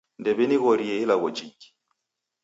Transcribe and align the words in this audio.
Ndew'inighorie 0.19 0.95
ilagho 1.03 1.27
jingi 1.35 1.67